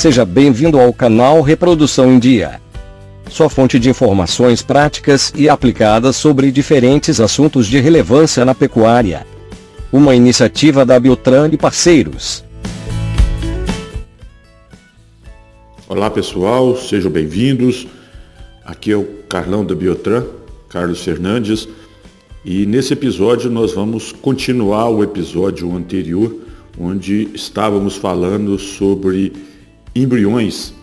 Seja 0.00 0.24
bem-vindo 0.24 0.80
ao 0.80 0.94
canal 0.94 1.42
Reprodução 1.42 2.10
em 2.10 2.18
Dia. 2.18 2.58
Sua 3.28 3.50
fonte 3.50 3.78
de 3.78 3.90
informações 3.90 4.62
práticas 4.62 5.30
e 5.36 5.46
aplicadas 5.46 6.16
sobre 6.16 6.50
diferentes 6.50 7.20
assuntos 7.20 7.66
de 7.66 7.78
relevância 7.78 8.42
na 8.42 8.54
pecuária. 8.54 9.26
Uma 9.92 10.14
iniciativa 10.14 10.86
da 10.86 10.98
Biotran 10.98 11.50
e 11.52 11.58
parceiros. 11.58 12.42
Olá 15.86 16.10
pessoal, 16.10 16.74
sejam 16.78 17.10
bem-vindos. 17.10 17.86
Aqui 18.64 18.92
é 18.92 18.96
o 18.96 19.04
Carlão 19.28 19.66
da 19.66 19.74
Biotran, 19.74 20.24
Carlos 20.70 21.02
Fernandes, 21.02 21.68
e 22.42 22.64
nesse 22.64 22.94
episódio 22.94 23.50
nós 23.50 23.74
vamos 23.74 24.12
continuar 24.12 24.88
o 24.88 25.04
episódio 25.04 25.70
anterior, 25.76 26.34
onde 26.78 27.28
estávamos 27.34 27.96
falando 27.96 28.58
sobre 28.58 29.50
embriões 29.94 30.74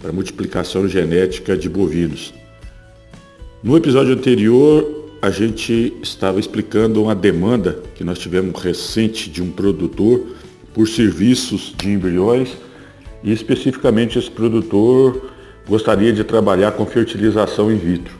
para 0.00 0.12
multiplicação 0.12 0.88
genética 0.88 1.56
de 1.56 1.68
bovinos. 1.68 2.32
No 3.62 3.76
episódio 3.76 4.14
anterior, 4.14 5.08
a 5.20 5.30
gente 5.30 5.96
estava 6.02 6.38
explicando 6.38 7.02
uma 7.02 7.14
demanda 7.14 7.82
que 7.94 8.04
nós 8.04 8.18
tivemos 8.18 8.62
recente 8.62 9.28
de 9.28 9.42
um 9.42 9.50
produtor 9.50 10.24
por 10.72 10.86
serviços 10.86 11.74
de 11.76 11.90
embriões 11.90 12.56
e 13.22 13.32
especificamente 13.32 14.18
esse 14.18 14.30
produtor 14.30 15.30
gostaria 15.66 16.12
de 16.12 16.22
trabalhar 16.22 16.72
com 16.72 16.86
fertilização 16.86 17.70
in 17.70 17.76
vitro. 17.76 18.16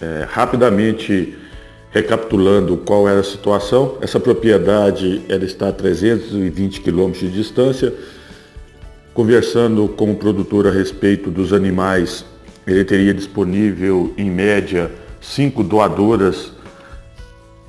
É, 0.00 0.26
rapidamente 0.28 1.34
recapitulando 1.90 2.76
qual 2.78 3.08
era 3.08 3.20
a 3.20 3.24
situação, 3.24 3.98
essa 4.00 4.18
propriedade 4.18 5.22
ela 5.28 5.44
está 5.44 5.68
a 5.68 5.72
320 5.72 6.80
quilômetros 6.80 7.20
de 7.20 7.30
distância. 7.30 7.92
Conversando 9.12 9.88
com 9.88 10.12
o 10.12 10.16
produtor 10.16 10.66
a 10.66 10.70
respeito 10.70 11.30
dos 11.30 11.52
animais, 11.52 12.24
ele 12.66 12.84
teria 12.84 13.12
disponível 13.12 14.14
em 14.16 14.30
média 14.30 14.90
cinco 15.20 15.64
doadoras 15.64 16.52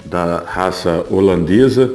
da 0.06 0.44
raça 0.44 1.06
holandesa 1.10 1.92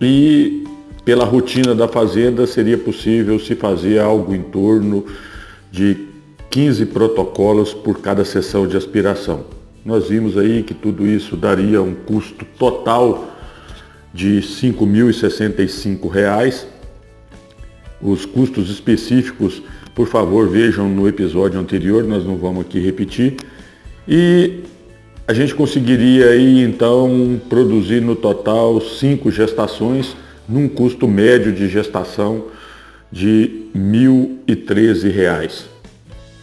e 0.00 0.64
pela 1.04 1.24
rotina 1.24 1.74
da 1.74 1.88
fazenda 1.88 2.46
seria 2.46 2.78
possível 2.78 3.38
se 3.38 3.56
fazer 3.56 3.98
algo 3.98 4.34
em 4.34 4.42
torno 4.42 5.06
de 5.70 6.08
15 6.50 6.86
protocolos 6.86 7.72
por 7.72 8.00
cada 8.00 8.24
sessão 8.24 8.66
de 8.66 8.76
aspiração. 8.76 9.44
Nós 9.84 10.08
vimos 10.08 10.36
aí 10.38 10.62
que 10.62 10.74
tudo 10.74 11.06
isso 11.06 11.36
daria 11.36 11.82
um 11.82 11.94
custo 11.94 12.44
total 12.58 13.28
de 14.14 14.36
R$ 14.36 14.42
5.065. 14.42 16.71
Os 18.02 18.26
custos 18.26 18.70
específicos, 18.70 19.62
por 19.94 20.08
favor, 20.08 20.48
vejam 20.48 20.88
no 20.88 21.06
episódio 21.06 21.60
anterior, 21.60 22.04
nós 22.04 22.24
não 22.24 22.36
vamos 22.36 22.62
aqui 22.62 22.80
repetir. 22.80 23.36
E 24.08 24.60
a 25.28 25.32
gente 25.32 25.54
conseguiria 25.54 26.30
aí 26.30 26.62
então 26.62 27.40
produzir 27.48 28.00
no 28.02 28.16
total 28.16 28.80
cinco 28.80 29.30
gestações 29.30 30.16
num 30.48 30.68
custo 30.68 31.06
médio 31.06 31.52
de 31.52 31.68
gestação 31.68 32.46
de 33.10 33.68
R$ 33.72 33.80
1.013. 33.80 35.66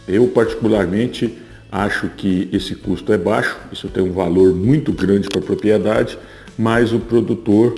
Eu 0.08 0.28
particularmente 0.28 1.36
Acho 1.72 2.08
que 2.08 2.48
esse 2.52 2.74
custo 2.74 3.12
é 3.12 3.18
baixo, 3.18 3.56
isso 3.72 3.86
tem 3.86 4.02
um 4.02 4.12
valor 4.12 4.52
muito 4.52 4.92
grande 4.92 5.28
para 5.28 5.38
a 5.38 5.42
propriedade, 5.42 6.18
mas 6.58 6.92
o 6.92 6.98
produtor 6.98 7.76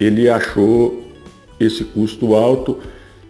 ele 0.00 0.26
achou 0.26 1.04
esse 1.60 1.84
custo 1.84 2.34
alto 2.34 2.78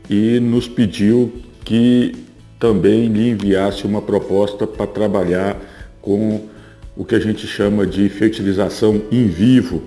e 0.08 0.40
nos 0.40 0.68
pediu 0.68 1.32
que 1.64 2.14
também 2.58 3.06
lhe 3.08 3.30
enviasse 3.30 3.84
uma 3.86 4.00
proposta 4.00 4.66
para 4.66 4.86
trabalhar 4.86 5.60
com 6.00 6.40
o 6.96 7.04
que 7.04 7.14
a 7.14 7.20
gente 7.20 7.46
chama 7.46 7.86
de 7.86 8.08
fertilização 8.08 9.02
in 9.10 9.26
vivo, 9.26 9.82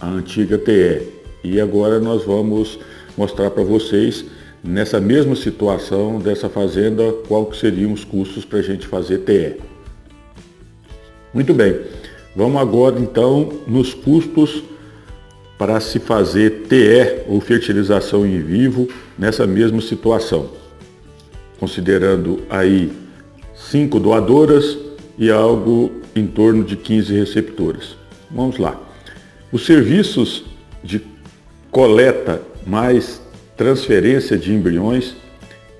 a 0.00 0.08
antiga 0.08 0.58
TE. 0.58 1.02
E 1.44 1.60
agora 1.60 2.00
nós 2.00 2.24
vamos 2.24 2.78
mostrar 3.16 3.50
para 3.50 3.62
vocês 3.62 4.24
nessa 4.64 5.00
mesma 5.00 5.36
situação 5.36 6.18
dessa 6.18 6.48
fazenda, 6.48 7.12
qual 7.28 7.52
seriam 7.52 7.92
os 7.92 8.04
custos 8.04 8.44
para 8.44 8.58
a 8.58 8.62
gente 8.62 8.86
fazer 8.86 9.18
TE. 9.18 9.56
Muito 11.34 11.54
bem, 11.54 11.80
vamos 12.34 12.60
agora 12.60 12.98
então 12.98 13.52
nos 13.66 13.94
custos 13.94 14.62
para 15.62 15.78
se 15.78 16.00
fazer 16.00 16.64
TE 16.68 17.22
ou 17.28 17.40
fertilização 17.40 18.26
em 18.26 18.42
vivo 18.42 18.88
nessa 19.16 19.46
mesma 19.46 19.80
situação. 19.80 20.50
Considerando 21.60 22.42
aí 22.50 22.90
cinco 23.54 24.00
doadoras 24.00 24.76
e 25.16 25.30
algo 25.30 25.92
em 26.16 26.26
torno 26.26 26.64
de 26.64 26.76
15 26.76 27.14
receptores. 27.16 27.96
Vamos 28.28 28.58
lá. 28.58 28.76
Os 29.52 29.64
serviços 29.64 30.46
de 30.82 31.00
coleta 31.70 32.42
mais 32.66 33.22
transferência 33.56 34.36
de 34.36 34.52
embriões, 34.52 35.14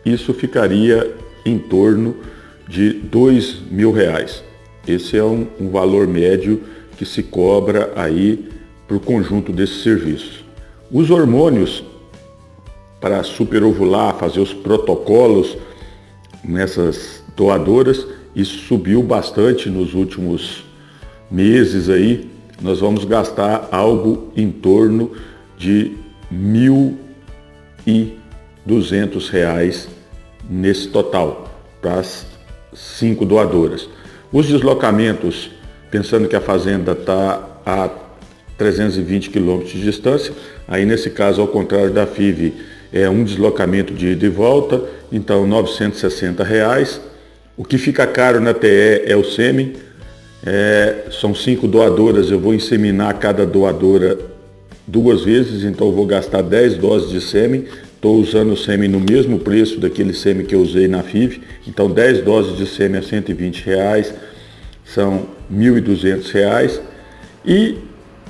isso 0.06 0.32
ficaria 0.32 1.12
em 1.44 1.58
torno 1.58 2.18
de 2.68 2.92
dois 2.92 3.56
mil 3.68 3.90
reais. 3.90 4.44
Esse 4.86 5.16
é 5.16 5.24
um, 5.24 5.48
um 5.58 5.70
valor 5.70 6.06
médio 6.06 6.62
que 6.96 7.04
se 7.04 7.24
cobra 7.24 7.92
aí 7.96 8.52
para 8.86 8.96
o 8.96 9.00
conjunto 9.00 9.52
desses 9.52 9.82
serviços. 9.82 10.44
Os 10.90 11.10
hormônios 11.10 11.84
para 13.00 13.22
superovular, 13.24 14.14
fazer 14.14 14.40
os 14.40 14.54
protocolos 14.54 15.56
nessas 16.44 17.22
doadoras, 17.36 18.06
isso 18.34 18.58
subiu 18.66 19.02
bastante 19.02 19.68
nos 19.68 19.92
últimos 19.92 20.64
meses 21.30 21.88
aí. 21.88 22.30
Nós 22.60 22.78
vamos 22.78 23.04
gastar 23.04 23.68
algo 23.72 24.30
em 24.36 24.50
torno 24.50 25.10
de 25.58 25.96
mil 26.30 26.96
e 27.86 28.16
duzentos 28.64 29.28
reais 29.28 29.88
nesse 30.48 30.88
total 30.88 31.50
para 31.80 31.98
as 31.98 32.26
cinco 32.72 33.24
doadoras. 33.24 33.88
Os 34.32 34.46
deslocamentos, 34.46 35.50
pensando 35.90 36.28
que 36.28 36.36
a 36.36 36.40
fazenda 36.40 36.92
está 36.92 37.60
a 37.66 37.90
320 38.62 39.30
quilômetros 39.30 39.72
de 39.72 39.82
distância, 39.82 40.32
aí 40.68 40.86
nesse 40.86 41.10
caso, 41.10 41.40
ao 41.40 41.48
contrário 41.48 41.90
da 41.90 42.06
FIV, 42.06 42.54
é 42.92 43.08
um 43.08 43.24
deslocamento 43.24 43.92
de 43.92 44.08
ida 44.08 44.26
e 44.26 44.28
volta, 44.28 44.82
então 45.10 45.46
960 45.46 46.44
reais. 46.44 47.00
O 47.56 47.64
que 47.64 47.76
fica 47.76 48.06
caro 48.06 48.40
na 48.40 48.54
TE 48.54 49.02
é 49.04 49.16
o 49.16 49.24
sêmen, 49.24 49.72
é, 50.46 51.06
são 51.10 51.34
cinco 51.34 51.66
doadoras, 51.66 52.30
eu 52.30 52.38
vou 52.38 52.54
inseminar 52.54 53.18
cada 53.18 53.44
doadora 53.44 54.18
duas 54.86 55.24
vezes, 55.24 55.64
então 55.64 55.88
eu 55.88 55.92
vou 55.92 56.06
gastar 56.06 56.42
10 56.42 56.76
doses 56.76 57.10
de 57.10 57.20
sêmen. 57.20 57.64
Estou 57.94 58.16
usando 58.16 58.52
o 58.52 58.56
sêmen 58.56 58.88
no 58.88 58.98
mesmo 58.98 59.38
preço 59.38 59.78
daquele 59.78 60.12
sêmen 60.12 60.44
que 60.44 60.54
eu 60.54 60.60
usei 60.60 60.88
na 60.88 61.02
FIV. 61.02 61.40
Então 61.66 61.88
10 61.88 62.22
doses 62.22 62.56
de 62.56 62.66
sêmen 62.66 63.00
a 63.00 63.02
120 63.02 63.64
reais, 63.64 64.12
são 64.84 65.28
1.200 65.52 66.32
reais. 66.32 66.80
E 67.46 67.76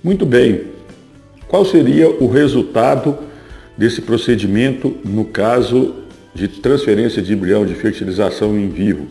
Muito 0.01 0.25
bem. 0.25 0.67
Qual 1.49 1.65
seria 1.65 2.09
o 2.09 2.31
resultado 2.31 3.29
desse 3.81 3.99
procedimento 3.99 4.95
no 5.03 5.25
caso 5.25 5.95
de 6.35 6.47
transferência 6.47 7.19
de 7.19 7.33
embrião 7.33 7.65
de 7.65 7.73
fertilização 7.73 8.55
em 8.55 8.69
vivo? 8.69 9.07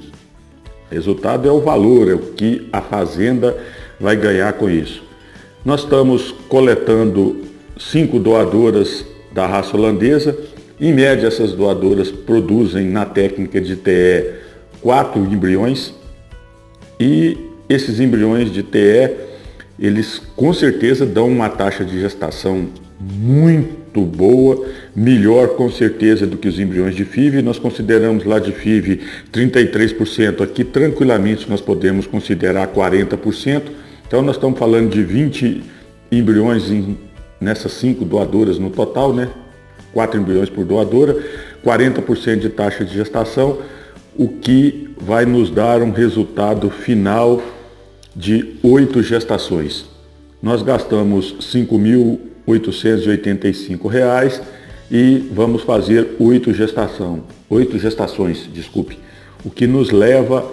Resultado 0.88 1.48
é 1.48 1.50
o 1.50 1.60
valor, 1.60 2.08
é 2.08 2.14
o 2.14 2.18
que 2.20 2.68
a 2.72 2.80
fazenda 2.80 3.58
vai 3.98 4.14
ganhar 4.14 4.52
com 4.52 4.70
isso. 4.70 5.02
Nós 5.64 5.80
estamos 5.80 6.30
coletando 6.48 7.42
cinco 7.76 8.20
doadoras 8.20 9.04
da 9.32 9.44
raça 9.44 9.76
holandesa. 9.76 10.38
Em 10.80 10.92
média, 10.92 11.26
essas 11.26 11.52
doadoras 11.52 12.12
produzem 12.12 12.86
na 12.86 13.04
técnica 13.04 13.60
de 13.60 13.74
TE 13.74 14.34
quatro 14.80 15.20
embriões 15.20 15.92
e 17.00 17.36
esses 17.68 17.98
embriões 17.98 18.52
de 18.52 18.62
TE, 18.62 19.16
eles 19.80 20.22
com 20.36 20.52
certeza 20.52 21.04
dão 21.04 21.26
uma 21.26 21.48
taxa 21.48 21.84
de 21.84 22.00
gestação 22.00 22.68
muito 23.00 23.79
muito 23.94 24.16
boa, 24.16 24.66
melhor 24.94 25.48
com 25.56 25.68
certeza 25.70 26.26
do 26.26 26.36
que 26.36 26.48
os 26.48 26.58
embriões 26.58 26.94
de 26.94 27.04
FIV. 27.04 27.42
Nós 27.42 27.58
consideramos 27.58 28.24
lá 28.24 28.38
de 28.38 28.52
FIV 28.52 29.00
33%, 29.32 30.42
aqui 30.42 30.64
tranquilamente 30.64 31.50
nós 31.50 31.60
podemos 31.60 32.06
considerar 32.06 32.68
40%. 32.68 33.62
Então 34.06 34.22
nós 34.22 34.36
estamos 34.36 34.58
falando 34.58 34.90
de 34.90 35.02
20 35.02 35.62
embriões 36.10 36.70
em, 36.70 36.96
nessas 37.40 37.72
cinco 37.72 38.04
doadoras 38.04 38.58
no 38.58 38.70
total, 38.70 39.12
né? 39.12 39.28
4 39.92 40.20
embriões 40.20 40.48
por 40.48 40.64
doadora, 40.64 41.16
40% 41.64 42.38
de 42.38 42.48
taxa 42.48 42.84
de 42.84 42.94
gestação, 42.94 43.58
o 44.16 44.28
que 44.28 44.94
vai 45.00 45.24
nos 45.24 45.50
dar 45.50 45.82
um 45.82 45.90
resultado 45.90 46.70
final 46.70 47.42
de 48.14 48.56
8 48.62 49.02
gestações. 49.02 49.86
Nós 50.42 50.62
gastamos 50.62 51.32
R$ 51.32 51.38
5.885 52.48 54.40
e 54.90 55.28
vamos 55.32 55.62
fazer 55.62 56.16
oito 56.18 56.52
gestação, 56.54 57.24
oito 57.48 57.78
gestações, 57.78 58.48
desculpe, 58.52 58.98
o 59.44 59.50
que 59.50 59.66
nos 59.66 59.90
leva 59.90 60.50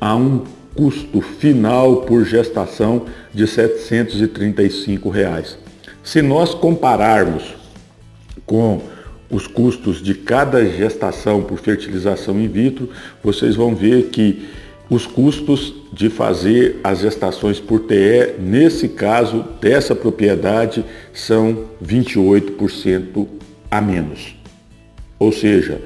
a 0.00 0.16
um 0.16 0.42
custo 0.74 1.20
final 1.20 2.02
por 2.02 2.24
gestação 2.24 3.06
de 3.32 3.46
735 3.46 5.08
reais. 5.08 5.56
Se 6.02 6.20
nós 6.20 6.52
compararmos 6.54 7.54
com 8.44 8.80
os 9.30 9.46
custos 9.46 10.02
de 10.02 10.14
cada 10.14 10.64
gestação 10.64 11.42
por 11.42 11.58
fertilização 11.58 12.40
in 12.40 12.48
vitro, 12.48 12.88
vocês 13.22 13.54
vão 13.56 13.74
ver 13.74 14.08
que 14.10 14.48
os 14.90 15.06
custos 15.06 15.74
de 15.92 16.08
fazer 16.08 16.80
as 16.82 17.00
gestações 17.00 17.60
por 17.60 17.80
TE, 17.80 18.34
nesse 18.38 18.88
caso 18.88 19.44
dessa 19.60 19.94
propriedade, 19.94 20.84
são 21.12 21.66
28% 21.84 23.26
a 23.70 23.80
menos. 23.80 24.34
Ou 25.18 25.30
seja, 25.30 25.80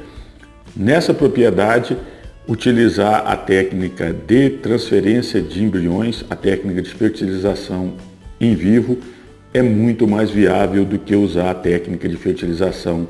nessa 0.76 1.12
propriedade, 1.12 1.96
utilizar 2.46 3.26
a 3.26 3.36
técnica 3.36 4.12
de 4.12 4.50
transferência 4.50 5.40
de 5.40 5.64
embriões, 5.64 6.24
a 6.30 6.36
técnica 6.36 6.82
de 6.82 6.90
fertilização 6.90 7.94
em 8.40 8.54
vivo, 8.54 8.98
é 9.54 9.62
muito 9.62 10.06
mais 10.06 10.30
viável 10.30 10.84
do 10.84 10.98
que 10.98 11.14
usar 11.14 11.50
a 11.50 11.54
técnica 11.54 12.08
de 12.08 12.16
fertilização 12.16 13.08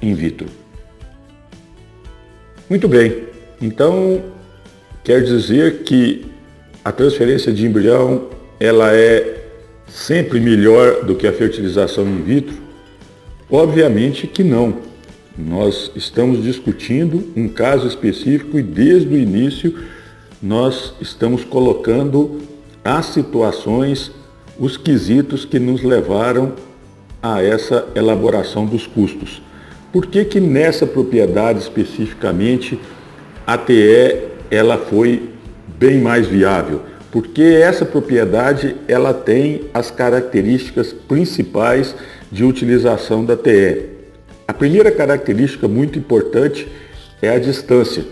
in 0.00 0.14
vitro. 0.14 0.48
Muito 2.68 2.88
bem, 2.88 3.24
então 3.60 4.35
quer 5.06 5.22
dizer 5.22 5.84
que 5.84 6.26
a 6.84 6.90
transferência 6.90 7.52
de 7.52 7.64
embrião 7.64 8.26
ela 8.58 8.92
é 8.92 9.36
sempre 9.86 10.40
melhor 10.40 11.04
do 11.04 11.14
que 11.14 11.28
a 11.28 11.32
fertilização 11.32 12.04
in 12.08 12.22
vitro? 12.22 12.56
Obviamente 13.48 14.26
que 14.26 14.42
não. 14.42 14.78
Nós 15.38 15.92
estamos 15.94 16.42
discutindo 16.42 17.22
um 17.36 17.46
caso 17.46 17.86
específico 17.86 18.58
e 18.58 18.64
desde 18.64 19.06
o 19.14 19.16
início 19.16 19.78
nós 20.42 20.94
estamos 21.00 21.44
colocando 21.44 22.40
as 22.82 23.06
situações, 23.06 24.10
os 24.58 24.76
quesitos 24.76 25.44
que 25.44 25.60
nos 25.60 25.84
levaram 25.84 26.54
a 27.22 27.40
essa 27.40 27.86
elaboração 27.94 28.66
dos 28.66 28.88
custos. 28.88 29.40
Por 29.92 30.06
que 30.06 30.24
que 30.24 30.40
nessa 30.40 30.84
propriedade 30.84 31.60
especificamente 31.60 32.76
a 33.46 33.56
TE 33.56 34.34
ela 34.50 34.78
foi 34.78 35.30
bem 35.78 36.00
mais 36.00 36.26
viável? 36.26 36.82
Porque 37.10 37.42
essa 37.42 37.84
propriedade 37.84 38.76
ela 38.86 39.14
tem 39.14 39.62
as 39.72 39.90
características 39.90 40.92
principais 40.92 41.94
de 42.30 42.44
utilização 42.44 43.24
da 43.24 43.36
TE. 43.36 43.86
A 44.46 44.52
primeira 44.52 44.90
característica 44.90 45.66
muito 45.66 45.98
importante 45.98 46.68
é 47.22 47.30
a 47.30 47.38
distância. 47.38 48.04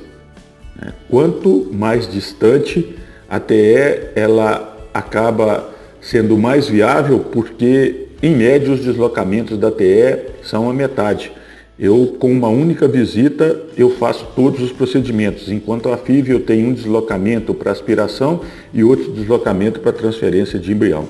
Né? 0.81 0.93
Quanto 1.09 1.69
mais 1.73 2.11
distante, 2.11 2.97
a 3.29 3.39
TE 3.39 4.11
ela 4.15 4.89
acaba 4.93 5.71
sendo 6.01 6.37
mais 6.37 6.69
viável 6.69 7.21
porque, 7.33 8.09
em 8.23 8.35
média, 8.35 8.73
os 8.73 8.81
deslocamentos 8.81 9.59
da 9.59 9.71
TE 9.71 10.33
são 10.43 10.69
a 10.69 10.73
metade. 10.73 11.33
Eu, 11.77 12.15
com 12.21 12.31
uma 12.31 12.49
única 12.49 12.87
visita, 12.87 13.61
eu 13.77 13.91
faço 13.91 14.29
todos 14.37 14.63
os 14.63 14.71
procedimentos, 14.71 15.51
enquanto 15.51 15.89
a 15.89 15.97
FIV 15.97 16.31
eu 16.31 16.41
tenho 16.41 16.69
um 16.69 16.73
deslocamento 16.73 17.53
para 17.53 17.73
aspiração 17.73 18.43
e 18.73 18.85
outro 18.85 19.11
deslocamento 19.11 19.81
para 19.81 19.93
transferência 19.93 20.57
de 20.57 20.71
embrião. 20.71 21.09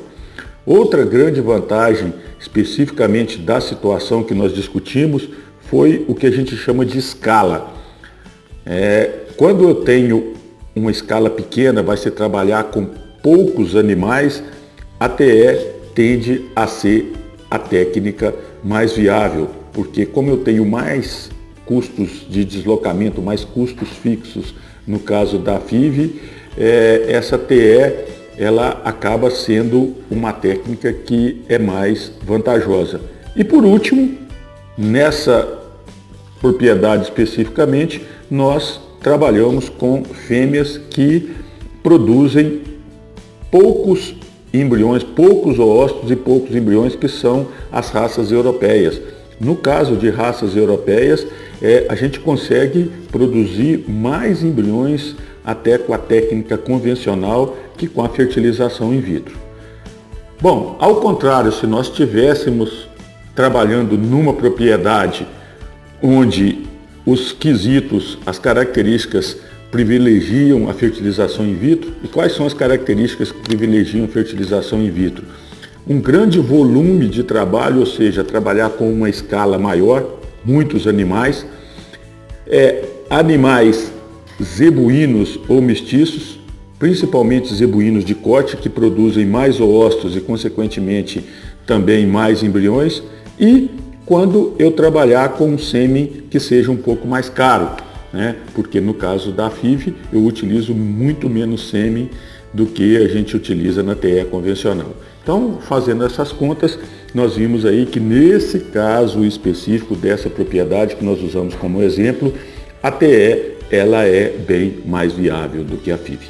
Outra 0.64 1.04
grande 1.04 1.42
vantagem, 1.42 2.14
especificamente 2.40 3.36
da 3.36 3.60
situação 3.60 4.22
que 4.22 4.32
nós 4.32 4.54
discutimos, 4.54 5.28
foi 5.60 6.02
o 6.08 6.14
que 6.14 6.26
a 6.26 6.30
gente 6.30 6.56
chama 6.56 6.86
de 6.86 6.96
escala. 6.96 7.74
É, 8.64 9.10
quando 9.36 9.68
eu 9.68 9.74
tenho 9.74 10.32
uma 10.74 10.90
escala 10.90 11.28
pequena, 11.28 11.82
vai 11.82 11.98
se 11.98 12.10
trabalhar 12.10 12.64
com 12.64 12.88
poucos 13.22 13.76
animais, 13.76 14.42
a 14.98 15.10
TE 15.10 15.58
tende 15.94 16.46
a 16.56 16.66
ser 16.66 17.12
a 17.50 17.58
técnica 17.58 18.34
mais 18.62 18.94
viável, 18.94 19.63
porque 19.74 20.06
como 20.06 20.30
eu 20.30 20.38
tenho 20.38 20.64
mais 20.64 21.28
custos 21.66 22.26
de 22.30 22.44
deslocamento, 22.44 23.20
mais 23.20 23.44
custos 23.44 23.88
fixos 23.88 24.54
no 24.86 25.00
caso 25.00 25.38
da 25.38 25.58
FIV, 25.58 26.20
é, 26.56 27.06
essa 27.08 27.36
TE 27.36 28.14
ela 28.36 28.80
acaba 28.84 29.30
sendo 29.30 29.94
uma 30.10 30.32
técnica 30.32 30.92
que 30.92 31.42
é 31.48 31.58
mais 31.58 32.12
vantajosa. 32.22 33.00
E 33.36 33.44
por 33.44 33.64
último, 33.64 34.16
nessa 34.76 35.60
propriedade 36.40 37.04
especificamente, 37.04 38.02
nós 38.30 38.80
trabalhamos 39.00 39.68
com 39.68 40.04
fêmeas 40.04 40.78
que 40.78 41.34
produzem 41.82 42.62
poucos 43.50 44.14
embriões, 44.52 45.02
poucos 45.02 45.58
oócitos 45.58 46.10
e 46.10 46.16
poucos 46.16 46.54
embriões 46.54 46.94
que 46.94 47.08
são 47.08 47.48
as 47.70 47.90
raças 47.90 48.30
europeias. 48.30 49.00
No 49.40 49.56
caso 49.56 49.96
de 49.96 50.10
raças 50.10 50.56
europeias, 50.56 51.26
é, 51.60 51.86
a 51.88 51.94
gente 51.94 52.20
consegue 52.20 52.90
produzir 53.10 53.84
mais 53.88 54.42
embriões 54.42 55.16
até 55.44 55.76
com 55.76 55.92
a 55.92 55.98
técnica 55.98 56.56
convencional 56.56 57.56
que 57.76 57.86
com 57.86 58.02
a 58.02 58.08
fertilização 58.08 58.94
in 58.94 59.00
vitro. 59.00 59.36
Bom, 60.40 60.76
ao 60.78 60.96
contrário, 60.96 61.52
se 61.52 61.66
nós 61.66 61.88
estivéssemos 61.88 62.88
trabalhando 63.34 63.98
numa 63.98 64.32
propriedade 64.32 65.26
onde 66.02 66.66
os 67.04 67.32
quesitos, 67.32 68.18
as 68.24 68.38
características 68.38 69.36
privilegiam 69.70 70.70
a 70.70 70.72
fertilização 70.72 71.44
in 71.44 71.54
vitro, 71.54 71.92
e 72.02 72.08
quais 72.08 72.32
são 72.32 72.46
as 72.46 72.54
características 72.54 73.32
que 73.32 73.40
privilegiam 73.40 74.04
a 74.04 74.08
fertilização 74.08 74.80
in 74.80 74.90
vitro? 74.90 75.24
Um 75.86 76.00
grande 76.00 76.38
volume 76.40 77.08
de 77.08 77.22
trabalho, 77.22 77.80
ou 77.80 77.86
seja, 77.86 78.24
trabalhar 78.24 78.70
com 78.70 78.90
uma 78.90 79.10
escala 79.10 79.58
maior, 79.58 80.18
muitos 80.42 80.86
animais, 80.86 81.44
é, 82.46 82.84
animais 83.10 83.92
zebuínos 84.42 85.38
ou 85.46 85.60
mestiços, 85.60 86.40
principalmente 86.78 87.54
zebuínos 87.54 88.02
de 88.02 88.14
corte, 88.14 88.56
que 88.56 88.70
produzem 88.70 89.26
mais 89.26 89.60
oócitos 89.60 90.16
e, 90.16 90.22
consequentemente, 90.22 91.22
também 91.66 92.06
mais 92.06 92.42
embriões, 92.42 93.02
e 93.38 93.68
quando 94.06 94.54
eu 94.58 94.70
trabalhar 94.70 95.30
com 95.30 95.50
um 95.50 95.58
sêmen 95.58 96.24
que 96.30 96.40
seja 96.40 96.70
um 96.70 96.76
pouco 96.76 97.06
mais 97.06 97.28
caro, 97.28 97.70
né? 98.10 98.36
porque 98.54 98.80
no 98.80 98.94
caso 98.94 99.32
da 99.32 99.50
FIV 99.50 99.94
eu 100.12 100.24
utilizo 100.24 100.74
muito 100.74 101.28
menos 101.28 101.68
sêmen 101.68 102.08
do 102.54 102.66
que 102.66 102.96
a 102.96 103.08
gente 103.08 103.36
utiliza 103.36 103.82
na 103.82 103.94
TE 103.94 104.24
convencional. 104.30 104.94
Então, 105.24 105.58
fazendo 105.62 106.04
essas 106.04 106.30
contas, 106.30 106.78
nós 107.14 107.34
vimos 107.34 107.64
aí 107.64 107.86
que 107.86 107.98
nesse 107.98 108.60
caso 108.60 109.24
específico 109.24 109.96
dessa 109.96 110.28
propriedade 110.28 110.96
que 110.96 111.04
nós 111.04 111.22
usamos 111.22 111.54
como 111.54 111.82
exemplo, 111.82 112.34
a 112.82 112.90
TE 112.90 113.54
ela 113.70 114.04
é 114.04 114.28
bem 114.28 114.80
mais 114.84 115.14
viável 115.14 115.64
do 115.64 115.78
que 115.78 115.90
a 115.90 115.96
FIV. 115.96 116.26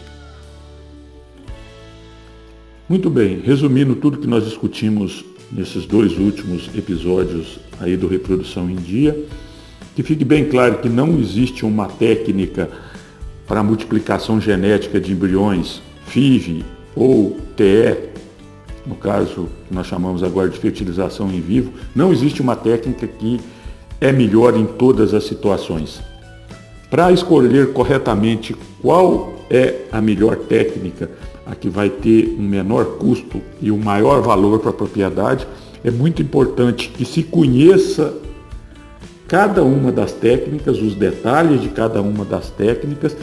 Muito 2.89 3.11
bem, 3.11 3.41
resumindo 3.45 3.97
tudo 3.97 4.19
que 4.19 4.29
nós 4.29 4.45
discutimos 4.45 5.25
nesses 5.51 5.87
dois 5.87 6.17
últimos 6.17 6.71
episódios 6.77 7.59
aí 7.81 7.97
do 7.97 8.07
Reprodução 8.07 8.71
em 8.71 8.77
Dia, 8.77 9.25
que 9.97 10.05
fique 10.05 10.25
bem 10.25 10.45
claro 10.45 10.79
que 10.79 10.89
não 10.89 11.19
existe 11.19 11.67
uma 11.67 11.89
técnica 11.89 12.71
para 13.47 13.61
multiplicação 13.63 14.41
genética 14.41 15.01
de 15.01 15.13
embriões 15.13 15.83
FIV 16.07 16.65
ou 16.95 17.37
TE, 17.57 18.14
no 18.87 18.95
caso 18.95 19.49
que 19.67 19.75
nós 19.75 19.87
chamamos 19.87 20.23
agora 20.23 20.49
de 20.49 20.59
fertilização 20.59 21.31
em 21.31 21.41
vivo, 21.41 21.73
não 21.95 22.13
existe 22.13 22.43
uma 22.43 22.55
técnica 22.55 23.07
que 23.07 23.41
é 24.01 24.13
melhor 24.13 24.57
em 24.57 24.67
todas 24.67 25.15
as 25.15 25.25
situações. 25.25 26.03
Para 26.91 27.11
escolher 27.11 27.73
corretamente 27.73 28.55
qual 28.81 29.35
é 29.51 29.87
a 29.91 30.01
melhor 30.01 30.37
técnica, 30.37 31.11
a 31.47 31.55
que 31.55 31.69
vai 31.69 31.89
ter 31.89 32.37
um 32.39 32.43
menor 32.43 32.99
custo 32.99 33.41
e 33.61 33.71
um 33.71 33.79
maior 33.79 34.23
valor 34.23 34.61
para 34.61 34.71
a 34.71 34.75
propriedade, 34.75 35.47
é 35.83 35.91
muito 35.91 36.23
importante 36.23 36.89
que 36.89 37.05
se 37.05 37.23
conheça 37.23 38.15
cada 39.27 39.63
uma 39.63 39.91
das 39.91 40.13
técnicas, 40.13 40.79
os 40.79 40.95
detalhes 40.95 41.61
de 41.63 41.69
cada 41.69 42.01
uma 42.01 42.25
das 42.25 42.51
técnicas 42.51 43.17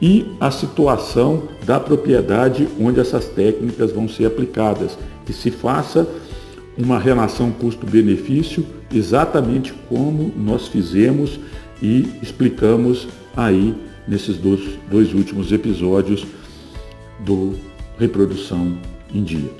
e 0.00 0.26
a 0.38 0.50
situação 0.50 1.44
da 1.64 1.80
propriedade 1.80 2.68
onde 2.78 3.00
essas 3.00 3.26
técnicas 3.26 3.92
vão 3.92 4.08
ser 4.08 4.26
aplicadas, 4.26 4.98
que 5.24 5.32
se 5.32 5.50
faça 5.50 6.06
uma 6.76 6.98
relação 6.98 7.50
custo-benefício 7.50 8.66
exatamente 8.92 9.72
como 9.88 10.32
nós 10.36 10.68
fizemos 10.68 11.40
e 11.82 12.08
explicamos 12.22 13.08
aí 13.36 13.74
nesses 14.06 14.36
dois, 14.36 14.78
dois 14.90 15.12
últimos 15.14 15.50
episódios 15.52 16.26
do 17.20 17.54
Reprodução 17.98 18.76
em 19.12 19.22
Dia. 19.22 19.50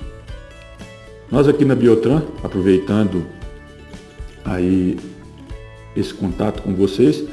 Nós 1.29 1.47
aqui 1.47 1.65
na 1.65 1.75
Biotran, 1.75 2.21
aproveitando 2.43 3.25
aí 4.45 4.97
esse 5.95 6.13
contato 6.13 6.61
com 6.61 6.73
vocês, 6.73 7.23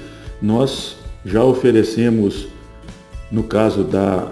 nós 0.42 0.96
já 1.24 1.44
oferecemos, 1.44 2.48
no 3.34 3.42
caso 3.42 3.82
da 3.82 4.28